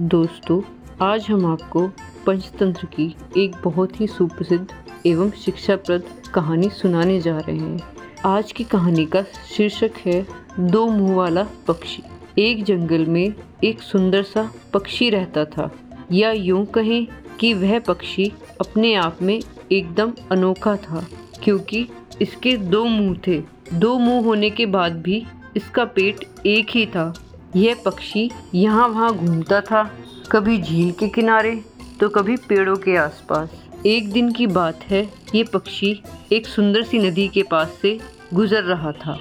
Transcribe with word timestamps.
दोस्तों, 0.00 0.60
आज 1.02 1.26
हम 1.30 1.46
आपको 1.46 1.86
पंचतंत्र 2.26 2.86
की 2.86 3.16
एक 3.38 3.52
बहुत 3.64 4.00
ही 4.00 4.06
सुप्रसिद्ध 4.06 4.66
एवं 5.06 5.30
शिक्षाप्रद 5.30 6.04
कहानी 6.34 6.68
सुनाने 6.68 7.20
जा 7.20 7.38
रहे 7.38 7.56
हैं। 7.56 7.80
आज 8.24 8.52
की 8.52 8.64
कहानी 8.64 9.06
का 9.06 9.22
शीर्षक 9.22 9.90
है, 10.06 10.26
दो 10.60 10.86
मुँह 10.86 11.14
वाला 11.14 11.46
पक्षी। 11.68 12.02
एक 12.38 12.64
जंगल 12.64 13.06
में 13.06 13.34
एक 13.64 13.80
सुंदर 13.80 14.22
सा 14.22 14.50
पक्षी 14.72 15.10
रहता 15.10 15.44
था। 15.44 15.70
या 16.12 16.32
यूँ 16.32 16.66
कहें 16.66 17.06
कि 17.40 17.54
वह 17.54 17.78
पक्षी 17.78 18.32
अपने 18.60 18.94
आप 18.94 19.18
में 19.22 19.40
एकदम 19.72 20.12
अनोखा 20.30 20.76
था, 20.76 21.06
क्योंकि 21.42 21.88
इसके 22.22 22.56
दो 22.56 22.84
मुँह 22.84 23.18
थे। 23.26 23.42
दो 23.74 23.98
मुँह 23.98 24.24
होने 24.24 24.50
के 24.50 24.66
बाद 24.66 24.92
भी 24.92 25.26
इसका 25.56 25.84
पेट 25.84 26.24
एक 26.46 26.66
ही 26.70 26.86
था। 26.86 27.14
यह 27.56 27.82
पक्षी 27.84 28.30
यहाँ 28.54 28.88
वहाँ 28.88 29.12
घूमता 29.14 29.60
था, 29.60 29.82
कभी 30.30 30.58
झील 30.58 30.90
के 30.92 31.08
किनारे 31.08 31.54
तो 32.00 32.08
कभी 32.08 32.36
पेड़ों 32.38 32.76
के 32.76 32.96
आसपास। 32.96 33.50
एक 33.86 34.10
दिन 34.12 34.30
की 34.32 34.46
बात 34.48 34.82
है, 34.82 35.02
ये 35.34 35.42
पक्षी 35.44 36.00
एक 36.32 36.46
सुंदर 36.46 36.82
सी 36.82 36.98
नदी 37.00 37.26
के 37.28 37.42
पास 37.42 37.78
से 37.82 37.98
गुजर 38.34 38.62
रहा 38.64 38.92
था, 38.94 39.18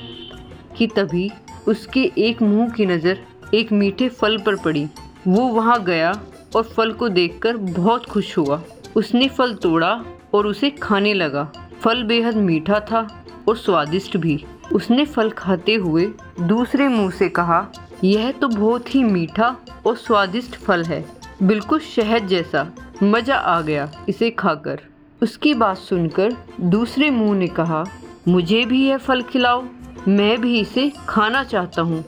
कि 0.77 0.87
तभी 0.87 1.29
उसके 1.67 2.11
एक 2.19 2.41
मुँह 2.41 2.69
की 2.69 2.85
नज़र 2.85 3.19
एक 3.53 3.71
मीठे 3.71 4.07
फल 4.11 4.37
पर 4.37 4.55
पड़ी। 4.55 4.87
वो 5.27 5.47
वहाँ 5.47 5.83
गया 5.83 6.11
और 6.55 6.63
फल 6.65 6.91
को 6.91 7.09
देखकर 7.09 7.57
बहुत 7.57 8.05
खुश 8.05 8.37
हुआ। 8.37 8.61
उसने 8.95 9.27
फल 9.27 9.53
तोड़ा 9.55 9.93
और 10.33 10.47
उसे 10.47 10.69
खाने 10.71 11.13
लगा। 11.13 11.43
फल 11.81 12.03
बेहद 12.03 12.35
मीठा 12.37 12.79
था 12.81 13.07
और 13.47 13.57
स्वादिष्ट 13.57 14.17
भी। 14.17 14.43
उसने 14.73 15.05
फल 15.05 15.29
खाते 15.29 15.75
हुए 15.75 16.05
दूसरे 16.41 16.87
मुँह 16.87 17.11
से 17.11 17.29
कहा 17.29 17.65
यह 18.03 18.31
तो 18.31 18.47
बहुत 18.47 18.95
ही 18.95 19.03
मीठा 19.03 19.55
और 19.85 19.95
स्वादिष्ट 19.95 20.55
फल 20.55 20.83
है। 20.83 21.05
बिल्कुल 21.43 21.79
शहद 21.79 22.27
जैसा। 22.27 22.71
मज़ा 23.03 23.35
आ 23.35 23.61
गया 23.61 23.91
इसे 24.09 24.31
खाकर। 24.31 24.79
उसकी 25.23 25.53
बात 25.53 25.77
सुनकर 25.77 26.33
दूसरे 26.61 27.09
मुँह 27.09 27.37
ने 27.37 27.47
कहा, 27.47 27.83
मुझे 28.27 28.65
भी 28.65 28.87
यह 28.87 28.97
फल 28.97 29.21
खिलाओ। 29.21 29.65
मैं 30.07 30.41
भी 30.41 30.59
इसे 30.59 30.91
खाना 31.09 31.43
चाहता 31.43 31.81
हूँ। 31.81 32.05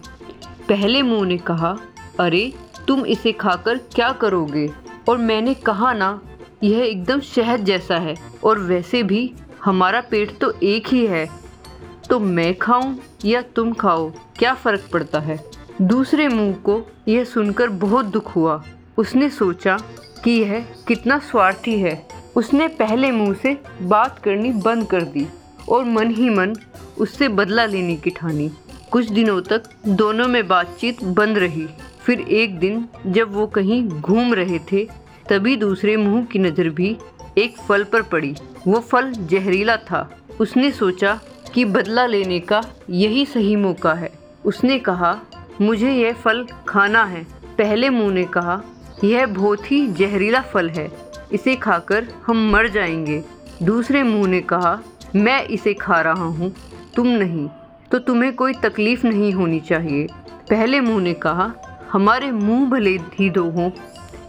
पहले 0.69 1.01
मुँह 1.01 1.27
ने 1.27 1.37
कहा, 1.37 1.77
अरे, 2.19 2.53
तुम 2.87 3.05
इसे 3.05 3.31
खाकर 3.31 3.77
क्या 3.77 4.11
करोगे? 4.11 4.71
और 5.09 5.17
मैंने 5.17 5.53
कहा, 5.53 5.93
ना, 5.93 6.21
यह 6.63 6.79
एकदम 6.79 7.19
शहद 7.19 7.59
जैसा 7.59 7.97
है 7.97 8.15
और 8.43 8.59
वैसे 8.59 9.03
भी 9.03 9.33
हमारा 9.65 10.01
पेट 10.01 10.37
तो 10.37 10.53
एक 10.63 10.87
ही 10.87 11.07
है। 11.07 11.29
तो 12.09 12.19
मैं 12.19 12.55
खाऊं 12.55 12.95
या 13.25 13.41
तुम 13.41 13.73
खाओ? 13.73 14.11
क्या 14.11 14.53
फ़र्क 14.53 14.89
पड़ता 14.93 15.19
है? 15.19 15.54
दूसरे 15.81 16.27
मुँह 16.27 16.53
को 16.55 16.81
यह 17.07 17.23
सुनकर 17.23 17.69
बहुत 17.69 18.05
दुख 18.05 18.35
हुआ। 18.35 18.63
उसने 18.97 19.29
सोचा 19.29 19.77
कि 20.23 20.31
यह 20.31 20.65
कितना 20.87 21.17
स्वार्थी 21.19 21.79
है। 21.79 22.07
उसने 22.35 22.67
पहले 22.67 23.11
मुँह 23.11 23.33
से 23.33 23.57
बात 23.81 24.19
करनी 24.19 24.51
बंद 24.51 24.87
कर 24.87 25.01
दी 25.03 25.27
और 25.69 25.85
मन 25.85 26.11
ही 26.11 26.29
मन 26.29 26.55
उससे 26.97 27.27
बदला 27.27 27.65
लेने 27.65 27.95
की 27.95 28.09
ठानी। 28.09 28.49
कुछ 28.91 29.09
दिनों 29.09 29.41
तक 29.41 29.63
दोनों 29.87 30.27
में 30.27 30.47
बातचीत 30.47 31.03
बंद 31.03 31.37
रही। 31.37 31.67
फिर 32.05 32.19
एक 32.19 32.59
दिन 32.59 32.87
जब 33.05 33.33
वो 33.33 33.47
कहीं 33.47 33.83
घूम 33.89 34.33
रहे 34.33 34.59
थे, 34.71 34.87
तभी 35.29 35.55
दूसरे 35.55 35.97
मुँह 35.97 36.25
की 36.25 36.39
नज़र 36.39 36.69
भी 36.69 36.97
एक 37.37 37.57
फल 37.57 37.83
पर 37.83 38.01
पड़ी। 38.01 38.35
वो 38.67 38.79
फल 38.79 39.11
जहरीला 39.11 39.77
था। 39.77 40.09
उसने 40.39 40.71
सोचा 40.71 41.19
कि 41.53 41.65
बदला 41.65 42.05
लेने 42.05 42.39
का 42.39 42.63
यही 42.89 43.25
सही 43.25 43.55
मौका 43.55 43.93
है। 43.93 44.11
उसने 44.45 44.79
कहा 44.79 45.19
मुझे 45.61 45.91
यह 45.91 46.13
फल 46.13 46.47
खाना 46.67 47.03
है। 47.05 47.23
पहले 47.57 47.89
मुँह 47.89 48.13
ने 48.13 48.23
कहा, 48.23 48.61
यह 49.03 49.25
बहुत 49.25 49.71
ही 49.71 49.87
जहरीला 49.87 50.41
फल 50.41 50.69
है। 50.69 50.91
इसे 51.31 51.55
खाकर 51.55 52.07
हम 52.27 52.51
मर 52.51 52.67
जाएँगे। 52.67 53.23
दूसरे 53.63 54.03
मुँह 54.03 54.27
ने 54.27 54.41
कहा, 54.41 54.79
मैं 55.15 55.43
इसे 55.43 55.73
खा 55.73 56.01
रहा 56.01 56.23
हूँ। 56.23 56.55
तुम 56.95 57.07
नहीं 57.07 57.49
तो 57.91 57.99
तुम्हें 57.99 58.33
कोई 58.35 58.53
तकलीफ़ 58.53 59.07
नहीं 59.07 59.31
होनी 59.31 59.59
चाहिए। 59.59 60.07
पहले 60.49 60.79
मुँह 60.79 61.01
ने 61.01 61.13
कहा, 61.13 61.53
हमारे 61.91 62.31
मुँह 62.31 62.69
भले 62.69 62.89
ही 62.89 63.29
दो 63.29 63.49
हों, 63.49 63.71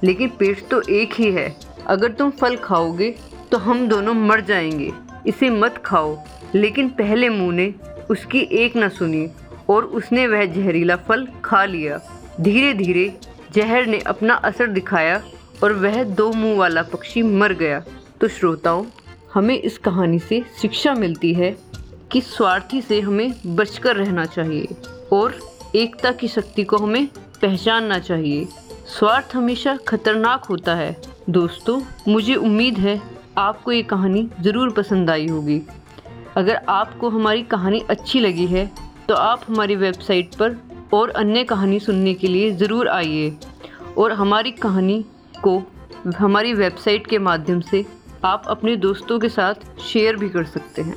लेकिन 0.05 0.29
पेट 0.29 0.69
तो 0.69 0.83
एक 0.83 1.15
ही 1.15 1.33
है। 1.33 1.57
अगर 1.87 2.13
तुम 2.13 2.31
फल 2.31 2.57
खाओगे 2.57 3.15
तो 3.53 3.59
हम 3.59 3.89
दोनों 3.89 4.15
मर 4.15 4.41
जाएँगे। 4.41 4.93
इसे 5.27 5.51
मत 5.51 5.83
खाओ। 5.87 6.19
लेकिन 6.55 6.89
पहले 6.89 7.29
मुँह 7.29 7.53
ने 7.53 7.75
उसकी 8.11 8.39
एक 8.39 8.77
न 8.77 8.89
सुनी। 8.89 9.29
और 9.71 9.85
उसने 9.85 10.27
वह 10.27 10.45
जहरीला 10.47 10.97
फल 10.97 11.27
खा 11.45 11.65
लिया। 11.65 12.01
धीरे 12.41 12.73
धीरे 12.75 13.13
जहर 13.55 13.87
ने 13.87 13.99
अपना 14.07 14.35
असर 14.45 14.67
दिखाया 14.67 15.23
और 15.63 15.73
वह 15.73 16.03
दो 16.05 16.33
मुँह 16.33 16.57
वाला 16.59 16.83
पक्षी 16.83 17.23
मर 17.23 17.53
गया। 17.53 17.83
तो 18.21 18.29
श्रोताओं, 18.29 18.85
हमें 19.35 19.59
इस 19.59 19.79
कहानी 19.79 20.19
से 20.19 20.43
शिक्षा 20.61 20.95
मिलती 20.95 21.33
है 21.35 21.57
कि 22.13 22.21
स्वार्थी 22.21 22.81
से 22.83 23.01
हमें 23.01 23.33
बचकर 23.47 23.97
रहना 23.97 24.25
चाहिए 24.27 24.77
और 25.13 25.39
एकता 25.75 26.13
की 26.13 26.29
शक्ति 26.29 26.65
को 26.65 26.77
हमें 26.77 27.07
पहचानना 27.43 27.99
चाहिए। 27.99 28.47
स्वार्थ 28.89 29.35
हमेशा 29.35 29.77
खतरनाक 29.89 30.45
होता 30.45 30.75
है। 30.75 30.97
दोस्तों, 31.31 31.81
मुझे 32.09 32.35
उम्मीद 32.35 32.79
है 32.79 33.01
आपको 33.39 33.73
ये 33.73 33.83
कहानी 33.83 34.29
ज़रूर 34.41 34.71
पसंद 34.73 35.11
आई 35.11 35.27
होगी। 35.27 35.61
अगर 36.37 36.61
आपको 36.69 37.09
हमारी 37.11 37.43
कहानी 37.43 37.83
अच्छी 37.91 38.21
लगी 38.21 38.47
है 38.47 38.71
तो 39.09 39.15
आप 39.15 39.41
हमारी 39.49 39.77
वेबसाइट 39.77 40.35
पर 40.35 40.57
और 40.95 41.11
अन्य 41.11 41.43
कहानी 41.45 41.79
सुनने 41.81 42.15
के 42.15 42.29
लिए 42.29 42.51
ज़रूर 42.51 42.89
आइए 42.89 43.37
और 43.99 44.13
हमारी 44.13 44.51
कहानी 44.51 45.05
को 45.45 45.63
हमारी 46.17 46.53
वेबसाइट 46.53 47.07
के 47.07 47.19
माध्यम 47.19 47.61
से 47.61 47.85
आप 48.25 48.45
अपने 48.47 48.77
दोस्तों 48.77 49.19
के 49.19 49.29
साथ 49.29 49.81
शेयर 49.81 50.17
भी 50.17 50.29
कर 50.29 50.45
सकते 50.45 50.83
हैं। 50.83 50.97